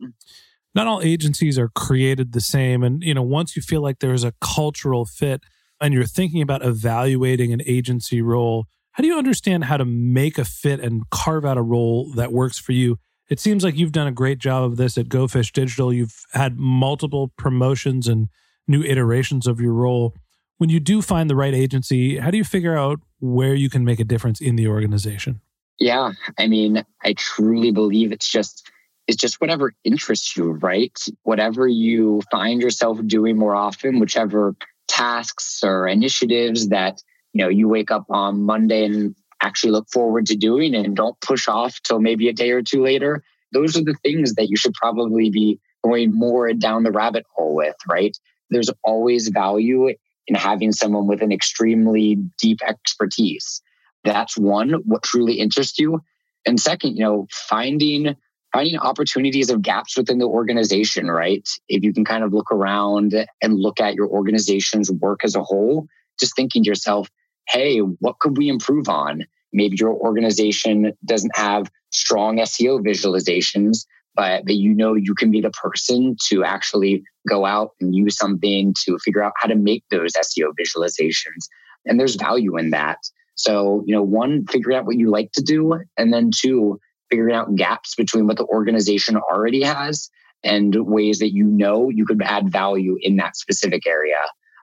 Not 0.75 0.87
all 0.87 1.03
agencies 1.03 1.59
are 1.59 1.69
created 1.69 2.33
the 2.33 2.41
same. 2.41 2.83
And, 2.83 3.03
you 3.03 3.15
know, 3.15 3.23
once 3.23 3.57
you 3.57 3.63
feel 3.63 3.83
like 3.83 4.01
there's 4.01 4.25
a 4.25 4.33
cultural 4.41 5.05
fit 5.05 5.43
and 5.81 5.95
you're 5.95 6.05
thinking 6.05 6.43
about 6.43 6.65
evaluating 6.65 7.53
an 7.53 7.63
agency 7.67 8.23
role, 8.23 8.67
how 8.93 9.03
do 9.03 9.09
you 9.09 9.19
understand 9.19 9.65
how 9.65 9.77
to 9.77 9.85
make 9.85 10.39
a 10.39 10.45
fit 10.45 10.81
and 10.81 11.03
carve 11.11 11.45
out 11.45 11.59
a 11.59 11.63
role 11.63 12.13
that 12.15 12.33
works 12.33 12.59
for 12.59 12.73
you? 12.73 12.99
It 13.29 13.41
seems 13.41 13.65
like 13.65 13.77
you've 13.77 13.93
done 13.93 14.07
a 14.07 14.13
great 14.13 14.39
job 14.39 14.65
of 14.65 14.77
this 14.77 14.97
at 14.99 15.09
GoFish 15.09 15.53
Digital. 15.53 15.93
You've 15.93 16.15
had 16.33 16.59
multiple 16.59 17.33
promotions 17.37 18.07
and 18.07 18.29
new 18.69 18.83
iterations 18.83 19.47
of 19.47 19.61
your 19.61 19.73
role. 19.73 20.15
When 20.59 20.71
you 20.71 20.79
do 20.79 21.03
find 21.03 21.29
the 21.29 21.35
right 21.35 21.55
agency, 21.55 22.19
how 22.19 22.31
do 22.31 22.37
you 22.37 22.45
figure 22.45 22.77
out 22.77 23.01
where 23.19 23.55
you 23.55 23.69
can 23.69 23.85
make 23.85 23.99
a 23.99 24.05
difference 24.05 24.41
in 24.41 24.57
the 24.57 24.69
organization? 24.69 25.41
Yeah, 25.79 26.13
I 26.39 26.47
mean, 26.47 26.85
I 27.03 27.15
truly 27.15 27.73
believe 27.73 28.13
it's 28.13 28.31
just 28.31 28.71
it's 29.07 29.17
just 29.19 29.41
whatever 29.41 29.75
interests 29.85 30.37
you, 30.37 30.53
right? 30.53 30.97
Whatever 31.25 31.67
you 31.67 32.23
find 32.31 32.63
yourself 32.63 32.99
doing 33.07 33.37
more 33.37 33.55
often, 33.55 33.99
whichever 33.99 34.55
tasks 34.89 35.61
or 35.63 35.87
initiatives 35.87 36.69
that 36.69 37.03
you 37.33 37.43
know 37.43 37.49
you 37.49 37.69
wake 37.69 37.91
up 37.91 38.07
on 38.11 38.43
Monday 38.43 38.85
and 38.85 39.15
actually 39.43 39.73
look 39.73 39.89
forward 39.93 40.27
to 40.27 40.37
doing 40.37 40.75
and 40.75 40.97
don't 40.97 41.21
push 41.21 41.49
off 41.49 41.81
till 41.83 42.01
maybe 42.01 42.29
a 42.29 42.33
day 42.33 42.51
or 42.51 42.63
two 42.63 42.83
later. 42.83 43.23
Those 43.53 43.77
are 43.77 43.85
the 43.85 43.97
things 44.03 44.35
that 44.35 44.49
you 44.49 44.57
should 44.57 44.75
probably 44.75 45.31
be 45.31 45.61
going 45.85 46.13
more 46.13 46.53
down 46.55 46.83
the 46.83 46.91
rabbit 46.91 47.25
hole 47.35 47.55
with, 47.55 47.77
right? 47.89 48.17
There's 48.51 48.71
always 48.83 49.29
value 49.29 49.93
in 50.27 50.35
having 50.35 50.73
someone 50.73 51.07
with 51.07 51.23
an 51.23 51.31
extremely 51.31 52.17
deep 52.39 52.61
expertise. 52.67 53.61
That's 54.03 54.37
one, 54.37 54.71
what 54.85 55.03
truly 55.03 55.35
interests 55.35 55.79
you. 55.79 56.01
And 56.47 56.59
second, 56.59 56.97
you 56.97 57.03
know, 57.03 57.27
finding 57.31 58.17
finding 58.55 58.79
opportunities 58.79 59.51
of 59.51 59.63
gaps 59.63 59.97
within 59.97 60.19
the 60.19 60.27
organization, 60.27 61.09
right? 61.09 61.47
If 61.69 61.83
you 61.83 61.93
can 61.93 62.05
kind 62.05 62.23
of 62.23 62.33
look 62.33 62.53
around 62.53 63.13
and 63.43 63.59
look 63.59 63.81
at 63.81 63.95
your 63.95 64.07
organization's 64.07 64.93
work 64.93 65.25
as 65.25 65.35
a 65.35 65.43
whole, 65.43 65.89
just 66.21 66.37
thinking 66.37 66.63
to 66.63 66.69
yourself, 66.69 67.11
hey, 67.49 67.79
what 67.81 68.21
could 68.21 68.39
we 68.39 68.49
improve 68.49 68.89
on? 68.89 69.25
Maybe 69.53 69.77
your 69.79 69.93
organization 69.93 70.93
doesn't 71.05 71.37
have 71.37 71.69
strong 71.91 72.37
SEO 72.39 72.81
visualizations, 72.81 73.85
but, 74.15 74.49
you 74.49 74.73
know 74.73 74.95
you 74.95 75.17
can 75.17 75.33
be 75.33 75.41
the 75.41 75.51
person 75.51 76.17
to 76.29 76.45
actually 76.45 77.03
go 77.29 77.45
out 77.45 77.71
and 77.81 77.93
use 77.95 78.17
something 78.17 78.73
to 78.85 78.99
figure 78.99 79.23
out 79.23 79.33
how 79.37 79.49
to 79.49 79.57
make 79.57 79.83
those 79.91 80.13
SEO 80.13 80.53
visualizations. 80.61 81.49
And 81.87 81.99
there's 81.99 82.15
value 82.15 82.57
in 82.57 82.71
that. 82.71 82.99
So, 83.35 83.83
you 83.85 83.95
know, 83.95 84.03
one, 84.03 84.47
figuring 84.47 84.79
out 84.79 84.87
what 84.87 84.97
you 84.97 85.11
like 85.11 85.33
to 85.33 85.43
do, 85.43 85.81
and 85.97 86.13
then 86.13 86.31
two, 86.33 86.79
figuring 87.15 87.37
out 87.37 87.55
gaps 87.55 87.95
between 87.95 88.27
what 88.27 88.37
the 88.37 88.47
organization 88.47 89.17
already 89.17 89.63
has 89.63 90.11
and 90.43 90.75
ways 90.75 91.21
that 91.21 91.33
you 91.33 91.45
know 91.45 91.89
you 91.91 92.05
could 92.05 92.21
add 92.23 92.51
value 92.51 92.97
in 93.01 93.15
that 93.15 93.37
specific 93.37 93.87
area. 93.87 94.19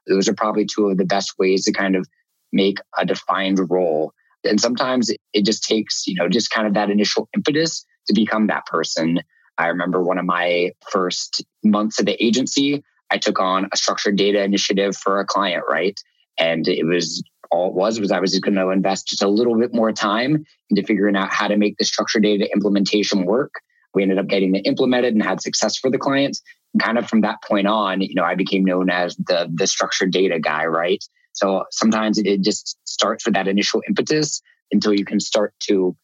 Those 0.05 0.27
are 0.27 0.33
probably 0.33 0.65
two 0.65 0.89
of 0.89 0.97
the 0.97 1.05
best 1.05 1.35
ways 1.39 1.63
to 1.63 1.71
kind 1.71 1.95
of 1.95 2.05
make 2.51 2.79
a 2.97 3.05
defined 3.05 3.59
role. 3.69 4.11
And 4.43 4.59
sometimes 4.59 5.09
it 5.31 5.45
just 5.45 5.63
takes, 5.63 6.05
you 6.07 6.15
know, 6.15 6.27
just 6.27 6.49
kind 6.49 6.67
of 6.67 6.73
that 6.73 6.89
initial 6.89 7.29
impetus 7.33 7.85
to 8.07 8.13
become 8.13 8.47
that 8.47 8.65
person. 8.65 9.19
I 9.57 9.67
remember 9.67 10.03
one 10.03 10.17
of 10.17 10.25
my 10.25 10.71
first 10.89 11.45
months 11.63 12.01
at 12.01 12.05
the 12.05 12.21
agency, 12.21 12.83
I 13.11 13.17
took 13.17 13.39
on 13.39 13.69
a 13.71 13.77
structured 13.77 14.17
data 14.17 14.43
initiative 14.43 14.97
for 14.97 15.21
a 15.21 15.25
client, 15.25 15.63
right? 15.69 15.97
And 16.37 16.67
it 16.67 16.85
was 16.85 17.23
all 17.51 17.67
it 17.67 17.73
was 17.73 17.99
was 17.99 18.11
I 18.11 18.19
was 18.19 18.31
just 18.31 18.43
going 18.43 18.55
to 18.55 18.69
invest 18.69 19.07
just 19.07 19.21
a 19.21 19.27
little 19.27 19.57
bit 19.57 19.73
more 19.73 19.91
time 19.91 20.45
into 20.69 20.83
figuring 20.83 21.15
out 21.15 21.33
how 21.33 21.47
to 21.47 21.57
make 21.57 21.77
the 21.77 21.85
structured 21.85 22.23
data 22.23 22.49
implementation 22.53 23.25
work. 23.25 23.53
We 23.93 24.03
ended 24.03 24.19
up 24.19 24.27
getting 24.27 24.55
it 24.55 24.65
implemented 24.65 25.13
and 25.13 25.21
had 25.21 25.41
success 25.41 25.77
for 25.77 25.89
the 25.89 25.97
clients. 25.97 26.41
And 26.73 26.81
kind 26.81 26.97
of 26.97 27.09
from 27.09 27.21
that 27.21 27.43
point 27.43 27.67
on, 27.67 28.01
you 28.01 28.15
know, 28.15 28.23
I 28.23 28.35
became 28.35 28.63
known 28.63 28.89
as 28.89 29.15
the 29.17 29.49
the 29.53 29.67
structured 29.67 30.11
data 30.11 30.39
guy, 30.39 30.65
right? 30.65 31.03
So 31.33 31.65
sometimes 31.71 32.17
it 32.17 32.41
just 32.41 32.77
starts 32.85 33.25
with 33.25 33.33
that 33.33 33.47
initial 33.47 33.81
impetus 33.87 34.41
until 34.71 34.93
you 34.93 35.05
can 35.05 35.19
start 35.19 35.53
to 35.67 35.95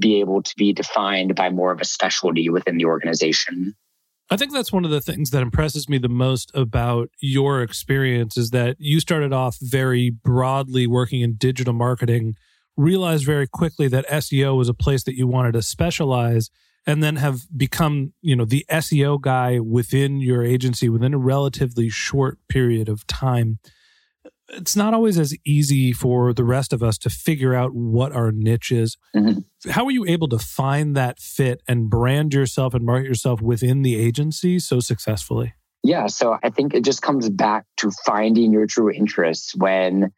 be 0.00 0.20
able 0.20 0.42
to 0.42 0.54
be 0.56 0.72
defined 0.72 1.34
by 1.34 1.50
more 1.50 1.70
of 1.70 1.80
a 1.80 1.84
specialty 1.84 2.48
within 2.48 2.78
the 2.78 2.84
organization. 2.86 3.74
I 4.30 4.36
think 4.36 4.52
that's 4.52 4.72
one 4.72 4.84
of 4.84 4.90
the 4.90 5.00
things 5.00 5.30
that 5.30 5.42
impresses 5.42 5.88
me 5.88 5.98
the 5.98 6.08
most 6.08 6.50
about 6.54 7.10
your 7.20 7.62
experience 7.62 8.36
is 8.36 8.50
that 8.50 8.76
you 8.78 8.98
started 8.98 9.32
off 9.32 9.58
very 9.60 10.10
broadly 10.10 10.86
working 10.86 11.20
in 11.20 11.34
digital 11.34 11.74
marketing, 11.74 12.36
realized 12.76 13.24
very 13.24 13.46
quickly 13.46 13.86
that 13.88 14.08
SEO 14.08 14.56
was 14.56 14.68
a 14.68 14.74
place 14.74 15.04
that 15.04 15.16
you 15.16 15.26
wanted 15.26 15.52
to 15.52 15.62
specialize 15.62 16.50
and 16.86 17.02
then 17.02 17.16
have 17.16 17.42
become, 17.56 18.12
you 18.22 18.34
know, 18.34 18.44
the 18.44 18.64
SEO 18.70 19.20
guy 19.20 19.58
within 19.58 20.20
your 20.20 20.42
agency 20.42 20.88
within 20.88 21.14
a 21.14 21.18
relatively 21.18 21.88
short 21.88 22.38
period 22.48 22.88
of 22.88 23.06
time 23.06 23.58
it's 24.48 24.76
not 24.76 24.94
always 24.94 25.18
as 25.18 25.34
easy 25.44 25.92
for 25.92 26.32
the 26.32 26.44
rest 26.44 26.72
of 26.72 26.82
us 26.82 26.98
to 26.98 27.10
figure 27.10 27.54
out 27.54 27.74
what 27.74 28.12
our 28.12 28.30
niche 28.32 28.70
is. 28.70 28.96
Mm-hmm. 29.14 29.40
How 29.70 29.84
are 29.86 29.90
you 29.90 30.04
able 30.06 30.28
to 30.28 30.38
find 30.38 30.96
that 30.96 31.18
fit 31.18 31.62
and 31.66 31.88
brand 31.88 32.34
yourself 32.34 32.74
and 32.74 32.84
market 32.84 33.06
yourself 33.06 33.40
within 33.40 33.82
the 33.82 33.96
agency 33.96 34.58
so 34.58 34.80
successfully? 34.80 35.54
Yeah, 35.82 36.06
so 36.06 36.38
I 36.42 36.50
think 36.50 36.74
it 36.74 36.84
just 36.84 37.02
comes 37.02 37.28
back 37.28 37.66
to 37.78 37.90
finding 38.06 38.52
your 38.52 38.66
true 38.66 38.90
interests. 38.90 39.54
When 39.54 40.12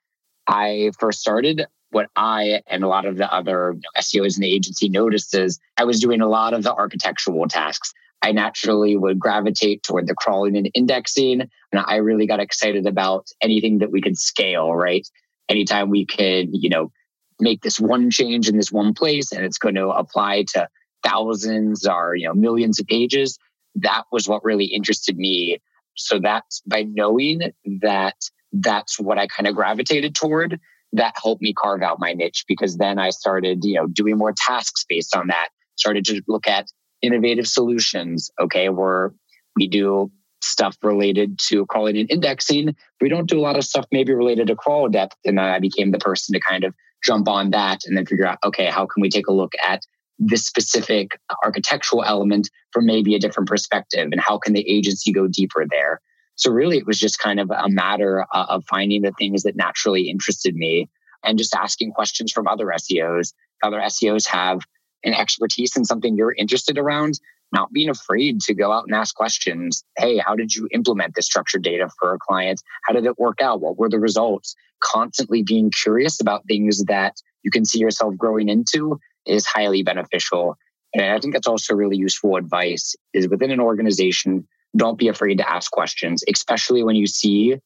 I 0.47 0.93
first 0.99 1.21
started, 1.21 1.67
what 1.91 2.09
I 2.15 2.63
and 2.67 2.85
a 2.85 2.89
lot 2.89 3.05
of 3.05 3.17
the 3.17 3.33
other 3.33 3.77
SEOs 3.99 4.37
in 4.37 4.43
the 4.43 4.53
agency 4.53 4.89
noticed 4.89 5.35
is 5.35 5.59
I 5.77 5.85
was 5.85 6.01
doing 6.01 6.21
a 6.21 6.29
lot 6.29 6.55
of 6.55 6.63
the 6.63 6.75
architectural 6.75 7.49
tasks. 7.49 7.93
I 8.23 8.33
naturally 8.33 8.97
would 8.97 9.19
gravitate 9.19 9.83
toward 9.83 10.07
the 10.07 10.15
crawling 10.15 10.57
and 10.57 10.71
indexing. 10.75 11.43
And 11.73 11.85
I 11.85 11.97
really 11.97 12.27
got 12.27 12.41
excited 12.41 12.87
about 12.87 13.29
anything 13.41 13.79
that 13.79 13.91
we 13.91 14.01
could 14.01 14.19
scale, 14.19 14.73
right? 14.73 15.07
Anytime 15.49 15.91
we 15.91 16.07
could, 16.07 16.49
you 16.53 16.69
know, 16.69 16.91
make 17.41 17.63
this 17.63 17.79
one 17.79 18.11
change 18.11 18.49
in 18.49 18.57
this 18.57 18.73
one 18.73 18.95
place 18.95 19.33
and 19.33 19.45
it's 19.45 19.59
going 19.59 19.75
to 19.75 19.89
apply 19.89 20.45
to 20.55 20.69
thousands 21.05 21.87
or, 21.87 22.15
you 22.15 22.27
know, 22.27 22.35
millions 22.35 22.81
of 22.81 22.87
pages. 22.87 23.39
That 23.75 24.05
was 24.11 24.29
what 24.29 24.45
really 24.45 24.67
interested 24.67 25.17
me. 25.17 25.59
So 25.97 26.19
that's 26.19 26.63
by 26.67 26.83
knowing 26.83 27.53
that 27.81 28.17
that's 28.53 28.99
what 28.99 29.19
I 29.19 29.27
kind 29.27 29.47
of 29.47 29.55
gravitated 29.55 30.15
toward. 30.15 30.59
That 30.93 31.15
helped 31.23 31.43
me 31.43 31.53
carve 31.53 31.83
out 31.83 32.01
my 32.01 32.13
niche 32.13 32.45
because 32.49 32.77
then 32.77 32.99
I 32.99 33.11
started, 33.11 33.65
you 33.65 33.75
know, 33.75 33.87
doing 33.87 34.17
more 34.17 34.33
tasks 34.37 34.85
based 34.89 35.15
on 35.15 35.29
that. 35.29 35.49
Started 35.77 36.05
to 36.07 36.23
look 36.27 36.47
at 36.47 36.71
innovative 37.03 37.47
solutions. 37.47 38.31
Okay, 38.41 38.69
where 38.69 39.13
we 39.57 39.69
do 39.69 40.11
stuff 40.43 40.77
related 40.83 41.39
to 41.39 41.67
crawling 41.67 41.99
and 41.99 42.11
indexing. 42.11 42.77
We 43.01 43.09
don't 43.09 43.29
do 43.29 43.39
a 43.39 43.43
lot 43.43 43.57
of 43.57 43.65
stuff 43.65 43.87
maybe 43.91 44.15
related 44.15 44.47
to 44.47 44.57
crawl 44.57 44.89
depth. 44.89 45.17
And 45.25 45.41
I 45.41 45.59
became 45.59 45.91
the 45.91 45.99
person 45.99 46.35
to 46.35 46.41
kind 46.41 46.65
of 46.65 46.75
jump 47.07 47.29
on 47.29 47.51
that 47.51 47.81
and 47.87 47.97
then 47.97 48.05
figure 48.05 48.27
out, 48.27 48.39
okay, 48.45 48.67
how 48.67 48.87
can 48.87 49.01
we 49.01 49.09
take 49.09 49.29
a 49.29 49.33
look 49.33 49.53
at 49.67 49.83
this 50.19 50.45
specific 50.47 51.19
architectural 51.45 52.03
element 52.03 52.51
from 52.73 52.87
maybe 52.87 53.15
a 53.15 53.19
different 53.19 53.49
perspective? 53.49 54.09
And 54.11 54.21
how 54.21 54.39
can 54.39 54.53
the 54.53 54.69
agency 54.69 55.13
go 55.13 55.29
deeper 55.29 55.65
there? 55.71 56.01
So 56.35 56.51
really, 56.51 56.77
it 56.77 56.87
was 56.87 56.99
just 56.99 57.19
kind 57.19 57.41
of 57.41 57.51
a 57.51 57.69
matter 57.69 58.27
uh, 58.33 58.47
of 58.49 58.65
finding 58.65 59.03
the 59.03 59.13
things 59.13 59.45
that 59.45 59.57
naturally 59.57 60.11
interested 60.11 60.55
me 60.55 60.91
and 61.25 61.39
just 61.39 61.55
asking 61.55 61.93
questions 61.93 62.33
from 62.33 62.47
other 62.47 62.67
SEOs. 62.67 63.33
Other 63.63 63.79
SEOs 63.79 64.27
have 64.29 64.61
an 65.03 65.15
expertise 65.15 65.77
in 65.77 65.85
something 65.85 66.17
you're 66.17 66.35
interested 66.35 66.77
around, 66.77 67.19
not 67.53 67.73
being 67.73 67.89
afraid 67.89 68.41
to 68.43 68.55
go 68.55 68.73
out 68.73 68.85
and 68.87 68.95
ask 68.95 69.15
questions. 69.15 69.85
Hey, 69.97 70.19
how 70.19 70.35
did 70.35 70.55
you 70.55 70.69
implement 70.73 71.15
this 71.15 71.27
structured 71.27 71.63
data 71.63 71.89
for 71.99 72.15
a 72.15 72.19
client? 72.19 72.61
How 72.85 72.93
did 72.93 73.07
it 73.07 73.19
work 73.19 73.41
out? 73.41 73.61
What 73.61 73.79
were 73.79 73.89
the 73.89 74.01
results? 74.01 74.55
Constantly 74.81 75.43
being 75.43 75.71
curious 75.71 76.21
about 76.21 76.47
things 76.47 76.85
that 76.85 77.15
you 77.43 77.51
can 77.51 77.65
see 77.65 77.79
yourself 77.79 78.17
growing 78.17 78.49
into 78.49 78.99
is 79.27 79.47
highly 79.47 79.83
beneficial. 79.83 80.57
And 80.95 81.05
I 81.05 81.19
think 81.19 81.35
that's 81.35 81.47
also 81.47 81.75
really 81.75 81.97
useful 81.97 82.37
advice 82.37 82.95
is 83.13 83.29
within 83.29 83.51
an 83.51 83.61
organization, 83.61 84.47
don't 84.77 84.99
be 84.99 85.09
afraid 85.09 85.39
to 85.39 85.51
ask 85.51 85.71
questions, 85.71 86.23
especially 86.33 86.83
when 86.83 86.97
you 86.97 87.07
see 87.07 87.57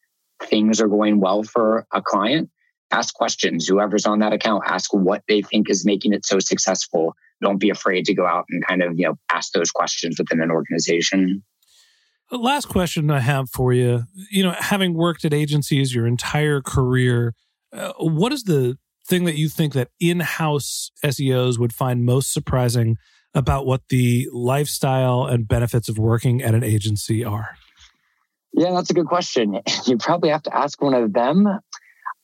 things 0.42 0.80
are 0.80 0.88
going 0.88 1.20
well 1.20 1.42
for 1.42 1.86
a 1.92 2.02
client. 2.02 2.50
Ask 2.90 3.14
questions. 3.14 3.66
Whoever's 3.68 4.06
on 4.06 4.18
that 4.18 4.32
account, 4.32 4.64
ask 4.66 4.92
what 4.92 5.22
they 5.28 5.42
think 5.42 5.70
is 5.70 5.86
making 5.86 6.12
it 6.12 6.26
so 6.26 6.40
successful. 6.40 7.14
Don't 7.42 7.58
be 7.58 7.70
afraid 7.70 8.04
to 8.06 8.14
go 8.14 8.26
out 8.26 8.44
and 8.50 8.66
kind 8.66 8.82
of, 8.82 8.98
you 8.98 9.06
know, 9.06 9.14
ask 9.30 9.52
those 9.52 9.70
questions 9.70 10.16
within 10.18 10.40
an 10.40 10.50
organization. 10.50 11.42
last 12.30 12.66
question 12.66 13.10
I 13.10 13.20
have 13.20 13.50
for 13.50 13.72
you. 13.72 14.04
You 14.30 14.44
know, 14.44 14.54
having 14.58 14.94
worked 14.94 15.24
at 15.24 15.32
agencies 15.32 15.94
your 15.94 16.06
entire 16.06 16.60
career, 16.60 17.34
uh, 17.72 17.92
what 17.98 18.32
is 18.32 18.44
the 18.44 18.78
thing 19.06 19.24
that 19.24 19.36
you 19.36 19.48
think 19.48 19.72
that 19.72 19.88
in-house 19.98 20.90
SEOs 21.04 21.58
would 21.58 21.72
find 21.72 22.04
most 22.04 22.32
surprising 22.32 22.96
about 23.34 23.66
what 23.66 23.82
the 23.88 24.28
lifestyle 24.32 25.24
and 25.24 25.48
benefits 25.48 25.88
of 25.88 25.98
working 25.98 26.42
at 26.42 26.54
an 26.54 26.64
agency 26.64 27.24
are? 27.24 27.56
Yeah, 28.52 28.72
that's 28.72 28.90
a 28.90 28.94
good 28.94 29.06
question. 29.06 29.60
You 29.86 29.96
probably 29.96 30.30
have 30.30 30.42
to 30.44 30.56
ask 30.56 30.80
one 30.80 30.94
of 30.94 31.12
them. 31.12 31.48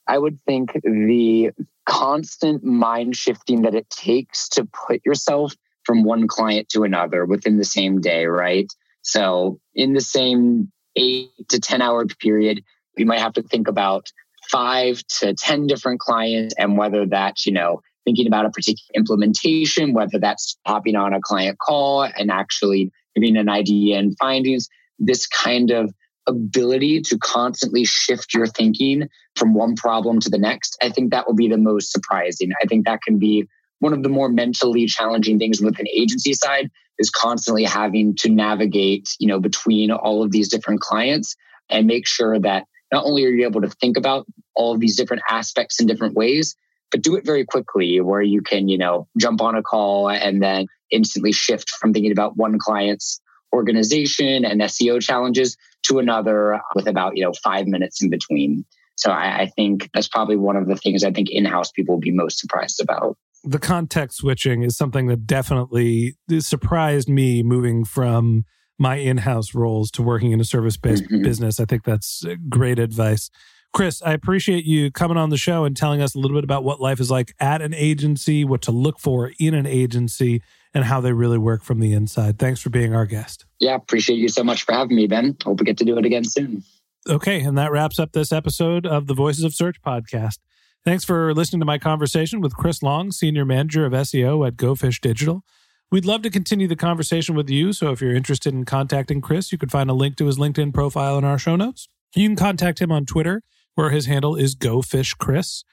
I 0.07 0.19
would 0.19 0.39
think 0.47 0.73
the 0.85 1.51
constant 1.87 2.63
mind 2.65 3.17
shifting 3.17 3.63
that 3.63 3.75
it 3.75 3.89
takes 3.91 4.49
to 4.51 4.67
put 4.67 5.05
yourself 5.07 5.55
from 5.85 6.05
one 6.05 6.27
client 6.29 6.69
to 6.71 6.83
another 6.83 7.25
within 7.25 7.59
the 7.59 7.65
same 7.65 8.01
day, 8.01 8.27
right? 8.27 8.71
So, 9.03 9.61
in 9.75 9.95
the 9.95 10.01
same 10.01 10.71
eight 10.97 11.31
to 11.49 11.61
10 11.61 11.81
hour 11.81 12.05
period, 12.07 12.63
you 12.97 13.07
might 13.07 13.21
have 13.21 13.35
to 13.35 13.43
think 13.43 13.69
about 13.69 14.11
five 14.51 15.03
to 15.21 15.35
10 15.35 15.67
different 15.67 16.01
clients 16.01 16.55
and 16.59 16.77
whether 16.77 17.07
that's, 17.07 17.47
you 17.47 17.53
know, 17.53 17.81
thinking 18.05 18.27
about 18.27 18.47
a 18.47 18.51
particular 18.51 18.91
implementation, 18.95 19.93
whether 19.93 20.19
that's 20.19 20.57
hopping 20.67 20.97
on 20.97 21.13
a 21.13 21.21
client 21.21 21.59
call 21.59 22.03
and 22.03 22.31
actually 22.31 22.91
giving 23.15 23.37
an 23.37 23.49
idea 23.49 23.99
and 23.99 24.17
findings, 24.19 24.69
this 24.99 25.27
kind 25.27 25.71
of 25.71 25.93
ability 26.27 27.01
to 27.03 27.19
constantly 27.19 27.85
shift 27.85 28.35
your 28.35 28.47
thinking 28.47 29.09
from 29.37 29.55
one 29.55 29.77
problem 29.77 30.21
to 30.21 30.31
the 30.31 30.39
next, 30.39 30.77
I 30.83 30.91
think 30.91 31.11
that 31.11 31.27
will 31.27 31.35
be 31.35 31.49
the 31.49 31.59
most 31.59 31.93
surprising. 31.93 32.53
I 32.63 32.67
think 32.67 32.87
that 32.87 33.03
can 33.03 33.19
be 33.19 33.47
one 33.79 33.93
of 33.93 34.03
the 34.03 34.09
more 34.09 34.29
mentally 34.29 34.87
challenging 34.87 35.39
things 35.39 35.61
with 35.61 35.79
an 35.79 35.87
agency 35.95 36.33
side 36.33 36.71
is 36.99 37.11
constantly 37.11 37.65
having 37.65 38.15
to 38.17 38.31
navigate, 38.31 39.15
you 39.19 39.29
know, 39.29 39.39
between 39.39 39.91
all 39.91 40.23
of 40.23 40.31
these 40.31 40.49
different 40.49 40.81
clients 40.81 41.37
and 41.69 41.87
make 41.87 42.07
sure 42.07 42.39
that 42.41 42.65
not 42.93 43.05
only 43.05 43.25
are 43.25 43.31
you 43.31 43.47
able 43.47 43.61
to 43.61 43.69
think 43.69 43.97
about 43.97 44.27
all 44.55 44.73
of 44.73 44.81
these 44.81 44.97
different 44.97 45.23
aspects 45.29 45.81
in 45.81 45.87
different 45.87 46.15
ways, 46.15 46.57
but 46.91 47.03
do 47.03 47.17
it 47.17 47.27
very 47.27 47.45
quickly 47.45 48.01
where 48.01 48.23
you 48.23 48.41
can, 48.41 48.69
you 48.69 48.79
know, 48.79 49.09
jump 49.19 49.43
on 49.43 49.57
a 49.57 49.63
call 49.63 50.09
and 50.09 50.43
then 50.43 50.67
instantly 50.91 51.33
shift 51.33 51.69
from 51.71 51.93
thinking 51.93 52.13
about 52.13 52.37
one 52.37 52.59
client's 52.59 53.21
organization 53.53 54.45
and 54.45 54.61
SEO 54.61 55.03
challenges 55.03 55.57
to 55.89 55.99
another 55.99 56.61
with 56.75 56.87
about, 56.87 57.17
you 57.17 57.25
know, 57.25 57.33
five 57.43 57.67
minutes 57.67 58.03
in 58.03 58.11
between. 58.11 58.65
So 58.97 59.11
I, 59.11 59.41
I 59.43 59.47
think 59.47 59.91
that's 59.93 60.09
probably 60.09 60.37
one 60.37 60.57
of 60.57 60.69
the 60.69 60.77
things 60.77 61.05
I 61.05 61.11
think 61.11 61.31
in-house 61.31 61.71
people 61.73 61.97
will 61.97 62.01
be 62.01 62.11
most 62.13 62.39
surprised 62.39 62.81
about. 62.81 63.17
The 63.45 63.59
context 63.59 64.19
switching 64.19 64.63
is 64.63 64.77
something 64.77 65.07
that 65.07 65.27
definitely 65.27 66.17
surprised 66.39 67.09
me 67.09 67.43
moving 67.43 67.85
from 67.85 68.45
my 68.79 68.97
in-house 68.97 69.55
roles 69.55 69.91
to 69.93 70.03
working 70.03 70.33
in 70.33 70.41
a 70.41 70.45
service-based 70.45 71.05
mm-hmm. 71.05 71.23
business. 71.23 71.61
I 71.61 71.65
think 71.65 71.85
that's 71.85 72.25
great 72.49 72.79
advice. 72.79 73.31
Chris, 73.73 74.01
I 74.03 74.13
appreciate 74.13 74.65
you 74.65 74.91
coming 74.91 75.17
on 75.19 75.29
the 75.29 75.37
show 75.37 75.65
and 75.65 75.77
telling 75.77 76.01
us 76.01 76.15
a 76.15 76.19
little 76.19 76.37
bit 76.37 76.45
about 76.45 76.65
what 76.65 76.81
life 76.81 76.99
is 76.99 77.11
like 77.11 77.35
at 77.39 77.61
an 77.61 77.75
agency, 77.75 78.45
what 78.45 78.63
to 78.63 78.73
look 78.73 78.99
for 78.99 79.33
in 79.39 79.55
an 79.55 79.67
agency, 79.67 80.43
and 80.77 80.85
how 80.85 81.01
they 81.01 81.15
really 81.15 81.39
work 81.39 81.63
from 81.65 81.81
the 81.81 81.95
inside. 81.95 82.39
Thanks 82.39 82.61
for 82.61 82.69
being 82.69 82.95
our 82.95 83.07
guest. 83.07 83.47
Yeah, 83.59 83.77
appreciate 83.77 84.17
you 84.17 84.29
so 84.29 84.45
much 84.45 84.65
for 84.65 84.73
having 84.73 84.95
me, 84.95 85.07
Ben. 85.07 85.35
Hope 85.43 85.59
we 85.59 85.65
get 85.65 85.79
to 85.79 85.87
do 85.87 85.97
it 85.97 86.05
again 86.05 86.25
soon. 86.25 86.65
Okay, 87.09 87.41
and 87.41 87.57
that 87.57 87.73
wraps 87.73 87.99
up 87.99 88.13
this 88.13 88.31
episode 88.31 88.85
of 88.85 89.07
the 89.07 89.15
Voices 89.15 89.43
of 89.43 89.55
Search 89.55 89.81
podcast. 89.81 90.37
Thanks 90.85 91.03
for 91.03 91.33
listening 91.33 91.61
to 91.61 91.67
my 91.67 91.79
conversation 91.79 92.43
with 92.43 92.55
Chris 92.55 92.83
Long, 92.83 93.11
Senior 93.11 93.47
Manager 93.47 93.87
of 93.87 93.95
SEO 93.95 94.47
at 94.47 94.57
GoFish 94.57 95.01
Digital. 95.01 95.45
We'd 95.91 96.05
love 96.05 96.21
to 96.23 96.31
continue 96.31 96.69
the 96.69 96.77
conversation 96.77 97.35
with 97.35 97.49
you, 97.49 97.73
so 97.73 97.91
if 97.93 98.03
you're 98.03 98.15
interested 98.15 98.53
in 98.53 98.67
contacting 98.67 99.23
Chris, 99.23 99.53
you 99.53 99.57
can 99.57 99.71
find 99.71 99.89
a 99.89 99.95
link 99.95 100.17
to 100.17 100.27
his 100.27 100.37
LinkedIn 100.37 100.75
profile 100.75 101.17
in 101.17 101.25
our 101.25 101.39
show 101.39 101.57
notes. 101.57 101.89
You 102.15 102.29
can 102.29 102.37
contact 102.37 102.83
him 102.83 102.93
on 102.93 103.07
Twitter, 103.07 103.43
where 103.77 103.89
his 103.89 104.05
handle 104.05 104.37
is 104.37 104.55
GoFishChris, 104.55 105.65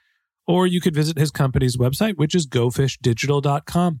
or 0.46 0.66
you 0.66 0.80
could 0.80 0.94
visit 0.94 1.18
his 1.18 1.30
company's 1.30 1.76
website, 1.76 2.16
which 2.16 2.34
is 2.34 2.46
gofishdigital.com. 2.46 4.00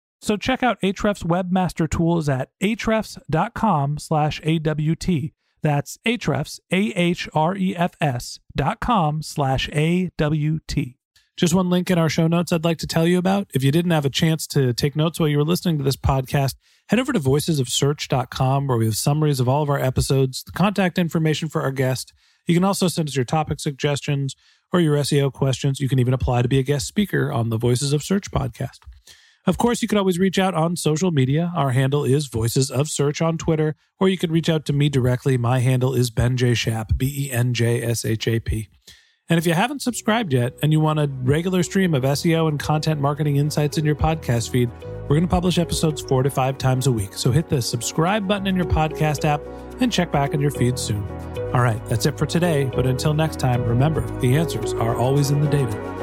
So 0.21 0.37
check 0.37 0.61
out 0.61 0.79
Ahrefs 0.81 1.23
Webmaster 1.25 1.89
Tools 1.89 2.29
at 2.29 2.51
ahrefs.com 2.61 3.97
slash 3.97 4.39
AWT. 4.45 5.31
That's 5.63 5.97
Ahrefs, 6.05 6.59
A-H-R-E-F-S 6.71 8.39
dot 8.55 8.79
com 8.79 9.21
slash 9.21 9.69
A-W-T. 9.73 10.97
Just 11.37 11.53
one 11.55 11.69
link 11.69 11.89
in 11.89 11.97
our 11.97 12.09
show 12.09 12.27
notes 12.27 12.51
I'd 12.51 12.63
like 12.63 12.77
to 12.79 12.87
tell 12.87 13.07
you 13.07 13.17
about. 13.17 13.49
If 13.53 13.63
you 13.63 13.71
didn't 13.71 13.91
have 13.91 14.05
a 14.05 14.11
chance 14.11 14.45
to 14.47 14.73
take 14.73 14.95
notes 14.95 15.19
while 15.19 15.29
you 15.29 15.37
were 15.37 15.43
listening 15.43 15.79
to 15.79 15.83
this 15.83 15.95
podcast, 15.95 16.55
head 16.89 16.99
over 16.99 17.13
to 17.13 17.19
voicesofsearch.com 17.19 18.67
where 18.67 18.77
we 18.77 18.85
have 18.85 18.95
summaries 18.95 19.39
of 19.39 19.49
all 19.49 19.63
of 19.63 19.69
our 19.69 19.79
episodes, 19.79 20.43
the 20.43 20.51
contact 20.51 20.99
information 20.99 21.49
for 21.49 21.61
our 21.61 21.71
guest. 21.71 22.13
You 22.45 22.53
can 22.53 22.63
also 22.63 22.87
send 22.87 23.07
us 23.07 23.15
your 23.15 23.25
topic 23.25 23.59
suggestions 23.59 24.35
or 24.71 24.81
your 24.81 24.97
SEO 24.97 25.33
questions. 25.33 25.79
You 25.79 25.89
can 25.89 25.99
even 25.99 26.13
apply 26.13 26.43
to 26.43 26.47
be 26.47 26.59
a 26.59 26.63
guest 26.63 26.87
speaker 26.87 27.31
on 27.31 27.49
the 27.49 27.57
Voices 27.57 27.93
of 27.93 28.03
Search 28.03 28.29
podcast. 28.29 28.79
Of 29.47 29.57
course, 29.57 29.81
you 29.81 29.87
can 29.87 29.97
always 29.97 30.19
reach 30.19 30.37
out 30.37 30.53
on 30.53 30.75
social 30.75 31.11
media. 31.11 31.51
Our 31.55 31.71
handle 31.71 32.03
is 32.03 32.27
Voices 32.27 32.69
of 32.69 32.89
Search 32.89 33.21
on 33.21 33.37
Twitter, 33.37 33.75
or 33.99 34.07
you 34.07 34.17
can 34.17 34.31
reach 34.31 34.49
out 34.49 34.65
to 34.65 34.73
me 34.73 34.87
directly. 34.87 35.35
My 35.37 35.59
handle 35.59 35.95
is 35.95 36.11
Ben 36.11 36.37
J. 36.37 36.53
Shap, 36.53 36.91
B 36.95 37.25
E 37.27 37.31
N 37.31 37.53
J 37.53 37.81
S 37.81 38.05
H 38.05 38.27
A 38.27 38.39
P. 38.39 38.69
And 39.29 39.37
if 39.37 39.47
you 39.47 39.53
haven't 39.53 39.81
subscribed 39.81 40.33
yet 40.33 40.57
and 40.61 40.73
you 40.73 40.81
want 40.81 40.99
a 40.99 41.07
regular 41.23 41.63
stream 41.63 41.93
of 41.93 42.03
SEO 42.03 42.49
and 42.49 42.59
content 42.59 42.99
marketing 42.99 43.37
insights 43.37 43.77
in 43.77 43.85
your 43.85 43.95
podcast 43.95 44.49
feed, 44.49 44.69
we're 45.03 45.15
going 45.15 45.21
to 45.21 45.27
publish 45.27 45.57
episodes 45.57 46.01
four 46.01 46.21
to 46.21 46.29
five 46.29 46.57
times 46.57 46.85
a 46.85 46.91
week. 46.91 47.13
So 47.13 47.31
hit 47.31 47.47
the 47.47 47.61
subscribe 47.61 48.27
button 48.27 48.45
in 48.45 48.57
your 48.57 48.65
podcast 48.65 49.23
app 49.23 49.41
and 49.79 49.91
check 49.91 50.11
back 50.11 50.33
on 50.33 50.41
your 50.41 50.51
feed 50.51 50.77
soon. 50.77 51.07
All 51.53 51.61
right, 51.61 51.83
that's 51.87 52.05
it 52.05 52.17
for 52.17 52.25
today. 52.25 52.69
But 52.75 52.85
until 52.85 53.13
next 53.13 53.39
time, 53.39 53.63
remember 53.63 54.01
the 54.19 54.35
answers 54.35 54.73
are 54.73 54.97
always 54.97 55.31
in 55.31 55.39
the 55.39 55.49
data. 55.49 56.00